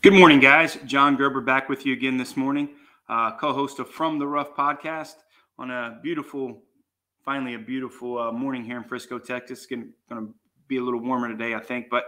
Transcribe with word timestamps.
Good 0.00 0.12
morning, 0.12 0.38
guys. 0.38 0.78
John 0.86 1.16
Gerber 1.16 1.40
back 1.40 1.68
with 1.68 1.84
you 1.84 1.92
again 1.92 2.16
this 2.16 2.36
morning, 2.36 2.68
uh, 3.08 3.36
co-host 3.36 3.80
of 3.80 3.90
From 3.90 4.20
the 4.20 4.28
Rough 4.28 4.54
podcast 4.54 5.14
on 5.58 5.72
a 5.72 5.98
beautiful, 6.04 6.62
finally 7.24 7.54
a 7.54 7.58
beautiful 7.58 8.16
uh, 8.16 8.30
morning 8.30 8.62
here 8.62 8.76
in 8.76 8.84
Frisco, 8.84 9.18
Texas. 9.18 9.66
Going 9.66 9.92
to 10.10 10.32
be 10.68 10.76
a 10.76 10.82
little 10.84 11.00
warmer 11.00 11.26
today, 11.26 11.56
I 11.56 11.58
think, 11.58 11.90
but 11.90 12.04
a 12.04 12.06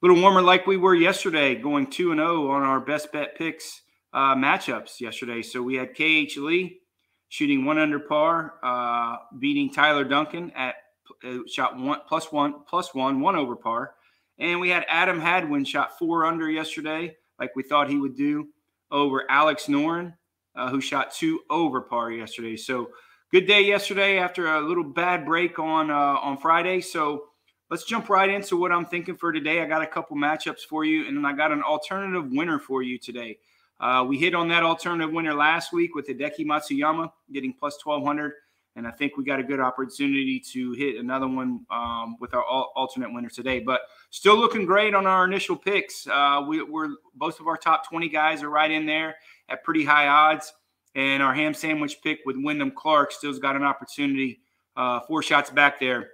little 0.00 0.22
warmer 0.22 0.40
like 0.40 0.66
we 0.66 0.78
were 0.78 0.94
yesterday, 0.94 1.54
going 1.54 1.90
two 1.90 2.12
and 2.12 2.18
zero 2.18 2.46
oh 2.46 2.50
on 2.50 2.62
our 2.62 2.80
best 2.80 3.12
bet 3.12 3.36
picks 3.36 3.82
uh, 4.14 4.34
matchups 4.34 4.98
yesterday. 4.98 5.42
So 5.42 5.62
we 5.62 5.74
had 5.74 5.94
KH 5.94 6.38
Lee 6.38 6.80
shooting 7.28 7.66
one 7.66 7.76
under 7.76 8.00
par, 8.00 8.54
uh, 8.62 9.16
beating 9.38 9.70
Tyler 9.70 10.04
Duncan 10.04 10.50
at 10.52 10.76
uh, 11.22 11.40
shot 11.46 11.76
one 11.76 12.00
plus 12.08 12.32
one 12.32 12.64
plus 12.66 12.94
one 12.94 13.20
one 13.20 13.36
over 13.36 13.54
par. 13.54 13.96
And 14.38 14.60
we 14.60 14.70
had 14.70 14.84
Adam 14.88 15.20
Hadwin 15.20 15.64
shot 15.64 15.98
four 15.98 16.24
under 16.24 16.50
yesterday, 16.50 17.16
like 17.38 17.54
we 17.54 17.62
thought 17.62 17.88
he 17.88 17.98
would 17.98 18.16
do, 18.16 18.48
over 18.90 19.30
Alex 19.30 19.66
Noren, 19.66 20.14
uh, 20.54 20.70
who 20.70 20.80
shot 20.80 21.12
two 21.12 21.40
over 21.50 21.80
par 21.80 22.10
yesterday. 22.10 22.56
So 22.56 22.90
good 23.30 23.46
day 23.46 23.62
yesterday 23.62 24.18
after 24.18 24.54
a 24.54 24.60
little 24.60 24.84
bad 24.84 25.24
break 25.24 25.58
on 25.58 25.90
uh, 25.90 25.94
on 25.94 26.38
Friday. 26.38 26.80
So 26.80 27.24
let's 27.70 27.84
jump 27.84 28.08
right 28.08 28.28
into 28.28 28.56
what 28.56 28.72
I'm 28.72 28.86
thinking 28.86 29.16
for 29.16 29.32
today. 29.32 29.62
I 29.62 29.66
got 29.66 29.82
a 29.82 29.86
couple 29.86 30.16
matchups 30.16 30.60
for 30.68 30.84
you, 30.84 31.06
and 31.06 31.16
then 31.16 31.24
I 31.24 31.32
got 31.32 31.52
an 31.52 31.62
alternative 31.62 32.30
winner 32.30 32.58
for 32.58 32.82
you 32.82 32.98
today. 32.98 33.38
Uh, 33.80 34.04
we 34.06 34.16
hit 34.16 34.34
on 34.34 34.48
that 34.48 34.62
alternative 34.62 35.12
winner 35.12 35.34
last 35.34 35.72
week 35.72 35.94
with 35.94 36.06
Hideki 36.06 36.46
Matsuyama 36.46 37.10
getting 37.32 37.52
plus 37.52 37.78
1200 37.84 38.32
and 38.76 38.86
I 38.86 38.90
think 38.90 39.16
we 39.16 39.24
got 39.24 39.38
a 39.38 39.42
good 39.42 39.60
opportunity 39.60 40.40
to 40.52 40.72
hit 40.72 40.96
another 40.96 41.28
one 41.28 41.66
um, 41.70 42.16
with 42.20 42.34
our 42.34 42.42
alternate 42.42 43.12
winner 43.12 43.28
today. 43.28 43.60
But 43.60 43.82
still 44.10 44.36
looking 44.36 44.64
great 44.64 44.94
on 44.94 45.06
our 45.06 45.24
initial 45.24 45.56
picks. 45.56 46.06
Uh, 46.06 46.44
we, 46.48 46.60
are 46.60 46.88
both 47.14 47.40
of 47.40 47.46
our 47.46 47.56
top 47.56 47.88
20 47.88 48.08
guys 48.08 48.42
are 48.42 48.50
right 48.50 48.70
in 48.70 48.86
there 48.86 49.16
at 49.48 49.62
pretty 49.62 49.84
high 49.84 50.08
odds, 50.08 50.52
and 50.94 51.22
our 51.22 51.34
ham 51.34 51.52
sandwich 51.54 51.98
pick 52.02 52.20
with 52.24 52.36
Wyndham 52.38 52.70
Clark 52.70 53.12
still's 53.12 53.38
got 53.38 53.56
an 53.56 53.62
opportunity. 53.62 54.40
Uh, 54.74 55.00
four 55.00 55.22
shots 55.22 55.50
back 55.50 55.78
there, 55.78 56.08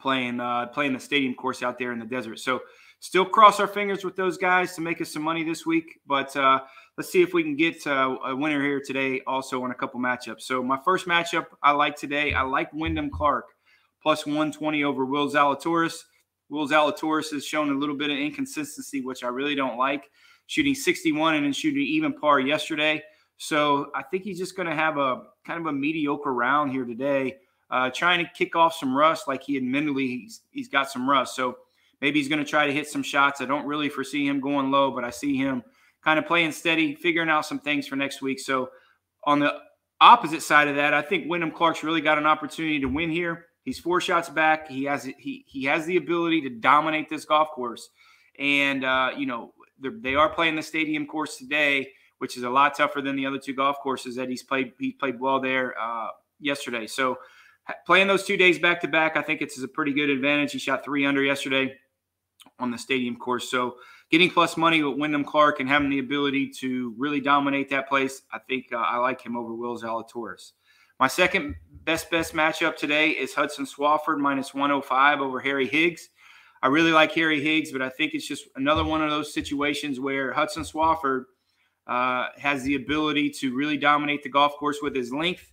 playing 0.00 0.40
uh, 0.40 0.66
playing 0.66 0.92
the 0.92 1.00
stadium 1.00 1.34
course 1.34 1.62
out 1.62 1.78
there 1.78 1.92
in 1.92 1.98
the 1.98 2.06
desert. 2.06 2.38
So 2.38 2.60
still 3.00 3.24
cross 3.24 3.60
our 3.60 3.66
fingers 3.66 4.04
with 4.04 4.16
those 4.16 4.38
guys 4.38 4.74
to 4.74 4.80
make 4.80 5.00
us 5.00 5.12
some 5.12 5.22
money 5.22 5.44
this 5.44 5.66
week. 5.66 6.00
But 6.06 6.34
uh, 6.36 6.60
let's 6.96 7.10
see 7.10 7.22
if 7.22 7.34
we 7.34 7.42
can 7.42 7.56
get 7.56 7.86
uh, 7.86 8.16
a 8.24 8.34
winner 8.34 8.62
here 8.62 8.80
today 8.84 9.20
also 9.26 9.62
on 9.62 9.70
a 9.70 9.74
couple 9.74 10.00
matchups. 10.00 10.42
So 10.42 10.62
my 10.62 10.78
first 10.84 11.06
matchup 11.06 11.46
I 11.62 11.72
like 11.72 11.96
today, 11.96 12.32
I 12.32 12.42
like 12.42 12.72
Wyndham 12.72 13.10
Clark 13.10 13.46
plus 14.02 14.26
120 14.26 14.84
over 14.84 15.04
Will 15.04 15.30
Zalatoris. 15.30 16.02
Will 16.50 16.68
Zalatoris 16.68 17.32
has 17.32 17.44
shown 17.44 17.70
a 17.70 17.78
little 17.78 17.96
bit 17.96 18.10
of 18.10 18.18
inconsistency, 18.18 19.00
which 19.00 19.24
I 19.24 19.28
really 19.28 19.54
don't 19.54 19.78
like. 19.78 20.04
Shooting 20.46 20.74
61 20.74 21.36
and 21.36 21.44
then 21.46 21.52
shooting 21.54 21.82
even 21.82 22.12
par 22.12 22.38
yesterday. 22.38 23.02
So 23.38 23.90
I 23.94 24.02
think 24.02 24.24
he's 24.24 24.38
just 24.38 24.56
going 24.56 24.68
to 24.68 24.74
have 24.74 24.98
a 24.98 25.22
kind 25.46 25.58
of 25.58 25.66
a 25.66 25.72
mediocre 25.72 26.32
round 26.32 26.70
here 26.70 26.84
today, 26.84 27.36
uh, 27.74 27.90
trying 27.90 28.24
to 28.24 28.30
kick 28.32 28.56
off 28.56 28.74
some 28.74 28.96
rust 28.96 29.28
like 29.28 29.42
he 29.42 29.56
admittedly 29.56 30.06
he's, 30.06 30.40
he's 30.50 30.68
got 30.68 30.90
some 30.90 31.08
rust. 31.08 31.34
So 31.36 31.58
Maybe 32.04 32.20
he's 32.20 32.28
going 32.28 32.44
to 32.44 32.50
try 32.50 32.66
to 32.66 32.72
hit 32.72 32.86
some 32.86 33.02
shots. 33.02 33.40
I 33.40 33.46
don't 33.46 33.66
really 33.66 33.88
foresee 33.88 34.26
him 34.26 34.38
going 34.38 34.70
low, 34.70 34.90
but 34.90 35.04
I 35.04 35.10
see 35.10 35.38
him 35.38 35.62
kind 36.02 36.18
of 36.18 36.26
playing 36.26 36.52
steady, 36.52 36.94
figuring 36.94 37.30
out 37.30 37.46
some 37.46 37.58
things 37.58 37.86
for 37.86 37.96
next 37.96 38.20
week. 38.20 38.40
So 38.40 38.68
on 39.24 39.38
the 39.38 39.54
opposite 40.02 40.42
side 40.42 40.68
of 40.68 40.76
that, 40.76 40.92
I 40.92 41.00
think 41.00 41.30
Wyndham 41.30 41.50
Clark's 41.50 41.82
really 41.82 42.02
got 42.02 42.18
an 42.18 42.26
opportunity 42.26 42.78
to 42.80 42.88
win 42.88 43.08
here. 43.10 43.46
He's 43.62 43.78
four 43.78 44.02
shots 44.02 44.28
back. 44.28 44.68
He 44.68 44.84
has 44.84 45.04
he 45.04 45.46
he 45.48 45.64
has 45.64 45.86
the 45.86 45.96
ability 45.96 46.42
to 46.42 46.50
dominate 46.50 47.08
this 47.08 47.24
golf 47.24 47.48
course, 47.52 47.88
and 48.38 48.84
uh, 48.84 49.12
you 49.16 49.24
know 49.24 49.54
they 49.80 50.14
are 50.14 50.28
playing 50.28 50.56
the 50.56 50.62
stadium 50.62 51.06
course 51.06 51.38
today, 51.38 51.90
which 52.18 52.36
is 52.36 52.42
a 52.42 52.50
lot 52.50 52.76
tougher 52.76 53.00
than 53.00 53.16
the 53.16 53.24
other 53.24 53.38
two 53.38 53.54
golf 53.54 53.78
courses 53.82 54.16
that 54.16 54.28
he's 54.28 54.42
played. 54.42 54.72
He 54.78 54.92
played 54.92 55.18
well 55.18 55.40
there 55.40 55.74
uh, 55.80 56.08
yesterday. 56.38 56.86
So 56.86 57.16
playing 57.86 58.08
those 58.08 58.24
two 58.24 58.36
days 58.36 58.58
back 58.58 58.80
to 58.82 58.88
back, 58.88 59.16
I 59.16 59.22
think 59.22 59.42
it's 59.42 59.60
a 59.62 59.68
pretty 59.68 59.92
good 59.92 60.10
advantage. 60.10 60.52
He 60.52 60.58
shot 60.58 60.84
three 60.84 61.06
under 61.06 61.22
yesterday 61.22 61.74
on 62.58 62.70
the 62.70 62.78
stadium 62.78 63.16
course. 63.16 63.50
So 63.50 63.76
getting 64.10 64.30
plus 64.30 64.56
money 64.56 64.82
with 64.82 64.98
Wyndham 64.98 65.24
Clark 65.24 65.60
and 65.60 65.68
having 65.68 65.90
the 65.90 65.98
ability 65.98 66.50
to 66.60 66.94
really 66.98 67.20
dominate 67.20 67.70
that 67.70 67.88
place, 67.88 68.22
I 68.32 68.38
think 68.38 68.66
uh, 68.72 68.76
I 68.76 68.98
like 68.98 69.20
him 69.20 69.36
over 69.36 69.54
Will 69.54 69.78
Zalatoris. 69.78 70.52
My 71.00 71.08
second 71.08 71.56
best 71.84 72.10
best 72.10 72.34
matchup 72.34 72.76
today 72.76 73.10
is 73.10 73.34
Hudson 73.34 73.66
Swafford 73.66 74.18
minus 74.18 74.54
105 74.54 75.20
over 75.20 75.40
Harry 75.40 75.66
Higgs. 75.66 76.08
I 76.62 76.68
really 76.68 76.92
like 76.92 77.12
Harry 77.12 77.42
Higgs, 77.42 77.72
but 77.72 77.82
I 77.82 77.90
think 77.90 78.14
it's 78.14 78.26
just 78.26 78.44
another 78.56 78.84
one 78.84 79.02
of 79.02 79.10
those 79.10 79.34
situations 79.34 80.00
where 80.00 80.32
Hudson 80.32 80.62
Swafford 80.62 81.24
uh, 81.86 82.28
has 82.38 82.62
the 82.62 82.76
ability 82.76 83.30
to 83.30 83.54
really 83.54 83.76
dominate 83.76 84.22
the 84.22 84.30
golf 84.30 84.56
course 84.56 84.78
with 84.80 84.94
his 84.94 85.12
length. 85.12 85.52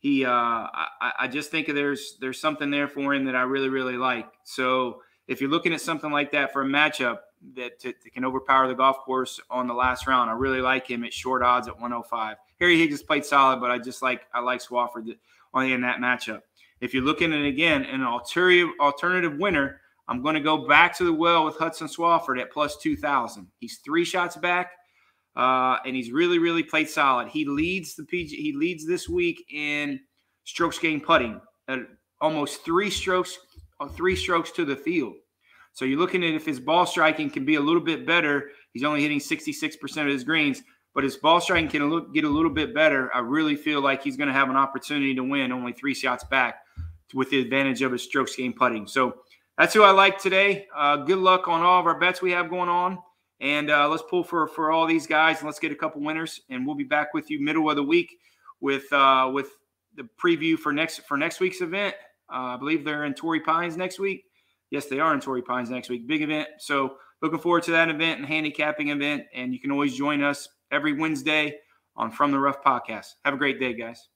He, 0.00 0.24
uh, 0.24 0.30
I, 0.30 1.12
I 1.20 1.28
just 1.28 1.50
think 1.50 1.66
there's 1.66 2.16
there's 2.20 2.40
something 2.40 2.70
there 2.70 2.88
for 2.88 3.14
him 3.14 3.24
that 3.24 3.34
I 3.34 3.42
really 3.42 3.68
really 3.68 3.96
like. 3.96 4.28
So 4.44 5.02
if 5.26 5.40
you're 5.40 5.50
looking 5.50 5.72
at 5.72 5.80
something 5.80 6.10
like 6.10 6.32
that 6.32 6.52
for 6.52 6.62
a 6.62 6.66
matchup 6.66 7.18
that, 7.54 7.80
that 7.80 8.12
can 8.12 8.24
overpower 8.24 8.68
the 8.68 8.74
golf 8.74 8.98
course 8.98 9.40
on 9.50 9.66
the 9.66 9.74
last 9.74 10.06
round, 10.06 10.30
I 10.30 10.34
really 10.34 10.60
like 10.60 10.88
him 10.88 11.04
at 11.04 11.12
short 11.12 11.42
odds 11.42 11.68
at 11.68 11.74
105. 11.74 12.36
Harry 12.60 12.78
Higgs 12.78 13.02
played 13.02 13.24
solid, 13.24 13.60
but 13.60 13.70
I 13.70 13.78
just 13.78 14.02
like 14.02 14.22
I 14.32 14.40
like 14.40 14.60
Swafford 14.60 15.16
on 15.54 15.66
in 15.66 15.80
that 15.82 15.98
matchup. 15.98 16.42
If 16.80 16.94
you're 16.94 17.02
looking 17.02 17.32
at 17.32 17.44
again 17.44 17.84
an 17.84 18.02
alternative 18.02 18.70
alternative 18.80 19.36
winner, 19.38 19.80
I'm 20.08 20.22
going 20.22 20.34
to 20.34 20.40
go 20.40 20.66
back 20.66 20.96
to 20.98 21.04
the 21.04 21.12
well 21.12 21.44
with 21.44 21.56
Hudson 21.56 21.86
Swafford 21.86 22.40
at 22.40 22.50
plus 22.50 22.78
2,000. 22.78 23.46
He's 23.58 23.78
three 23.78 24.04
shots 24.04 24.36
back, 24.36 24.72
uh, 25.38 25.78
and 25.86 25.96
he's 25.96 26.12
really 26.12 26.38
really 26.38 26.62
played 26.62 26.90
solid. 26.90 27.28
He 27.28 27.46
leads 27.46 27.94
the 27.94 28.04
PG. 28.04 28.36
He 28.36 28.52
leads 28.52 28.86
this 28.86 29.08
week 29.08 29.46
in 29.50 30.00
strokes 30.44 30.78
gained 30.78 31.04
putting 31.04 31.40
at 31.68 31.80
almost 32.20 32.64
three 32.64 32.90
strokes 32.90 33.38
three 33.86 34.16
strokes 34.16 34.50
to 34.52 34.64
the 34.64 34.74
field. 34.74 35.14
So 35.72 35.84
you're 35.84 35.98
looking 36.00 36.24
at 36.24 36.34
if 36.34 36.44
his 36.44 36.58
ball 36.58 36.86
striking 36.86 37.30
can 37.30 37.44
be 37.44 37.54
a 37.54 37.60
little 37.60 37.80
bit 37.80 38.04
better. 38.04 38.50
He's 38.72 38.82
only 38.82 39.02
hitting 39.02 39.20
66% 39.20 40.02
of 40.02 40.08
his 40.08 40.24
greens, 40.24 40.62
but 40.94 41.04
his 41.04 41.16
ball 41.16 41.40
striking 41.40 41.68
can 41.68 42.12
get 42.12 42.24
a 42.24 42.28
little 42.28 42.50
bit 42.50 42.74
better. 42.74 43.14
I 43.14 43.20
really 43.20 43.54
feel 43.54 43.80
like 43.80 44.02
he's 44.02 44.16
going 44.16 44.26
to 44.26 44.34
have 44.34 44.50
an 44.50 44.56
opportunity 44.56 45.14
to 45.14 45.22
win 45.22 45.52
only 45.52 45.72
three 45.72 45.94
shots 45.94 46.24
back 46.24 46.56
with 47.14 47.30
the 47.30 47.40
advantage 47.40 47.82
of 47.82 47.92
his 47.92 48.02
strokes 48.02 48.34
gained 48.34 48.56
putting. 48.56 48.88
So 48.88 49.18
that's 49.56 49.72
who 49.72 49.82
I 49.82 49.92
like 49.92 50.18
today. 50.18 50.66
Uh, 50.76 50.96
good 50.96 51.18
luck 51.18 51.46
on 51.46 51.62
all 51.62 51.78
of 51.80 51.86
our 51.86 51.98
bets 51.98 52.20
we 52.20 52.32
have 52.32 52.50
going 52.50 52.68
on. 52.68 52.98
And 53.40 53.70
uh, 53.70 53.88
let's 53.88 54.02
pull 54.08 54.24
for, 54.24 54.48
for 54.48 54.72
all 54.72 54.86
these 54.86 55.06
guys 55.06 55.38
and 55.38 55.46
let's 55.46 55.60
get 55.60 55.70
a 55.70 55.76
couple 55.76 56.02
winners. 56.02 56.40
And 56.50 56.66
we'll 56.66 56.74
be 56.74 56.84
back 56.84 57.14
with 57.14 57.30
you 57.30 57.40
middle 57.40 57.70
of 57.70 57.76
the 57.76 57.82
week 57.82 58.18
with 58.60 58.92
uh, 58.92 59.30
with 59.32 59.50
the 59.94 60.08
preview 60.22 60.58
for 60.58 60.72
next 60.72 61.00
for 61.06 61.16
next 61.16 61.40
week's 61.40 61.60
event. 61.60 61.94
Uh, 62.32 62.54
I 62.54 62.56
believe 62.56 62.84
they're 62.84 63.04
in 63.04 63.14
Torrey 63.14 63.40
Pines 63.40 63.76
next 63.76 63.98
week. 63.98 64.24
Yes, 64.70 64.86
they 64.86 65.00
are 65.00 65.14
in 65.14 65.20
Torrey 65.20 65.42
Pines 65.42 65.70
next 65.70 65.88
week. 65.88 66.06
Big 66.06 66.22
event. 66.22 66.48
So 66.58 66.96
looking 67.22 67.38
forward 67.38 67.62
to 67.64 67.70
that 67.72 67.88
event 67.88 68.18
and 68.18 68.28
handicapping 68.28 68.90
event. 68.90 69.24
And 69.34 69.52
you 69.52 69.60
can 69.60 69.70
always 69.70 69.96
join 69.96 70.22
us 70.22 70.48
every 70.70 70.92
Wednesday 70.92 71.56
on 71.96 72.10
From 72.10 72.32
the 72.32 72.38
Rough 72.38 72.62
podcast. 72.62 73.14
Have 73.24 73.34
a 73.34 73.38
great 73.38 73.58
day, 73.58 73.72
guys. 73.72 74.08